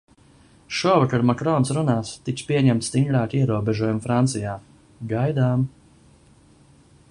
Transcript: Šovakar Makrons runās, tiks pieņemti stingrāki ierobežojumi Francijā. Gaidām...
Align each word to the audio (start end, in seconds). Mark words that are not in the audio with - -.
Šovakar 0.77 1.25
Makrons 1.29 1.71
runās, 1.77 2.13
tiks 2.29 2.47
pieņemti 2.47 2.89
stingrāki 2.89 3.43
ierobežojumi 3.43 4.05
Francijā. 4.07 4.57
Gaidām... 5.15 5.71